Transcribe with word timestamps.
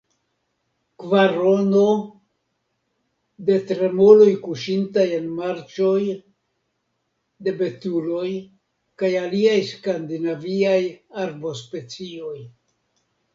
Kvarono– 1.01 1.83
de 3.49 3.57
tremoloj 3.73 4.31
kuŝintaj 4.47 5.05
en 5.19 5.27
marĉoj, 5.43 6.01
de 7.49 7.55
betuloj 7.63 8.27
kaj 9.03 9.13
aliaj 9.25 9.57
skandinaviaj 9.73 10.83
arbospecioj. 11.29 12.37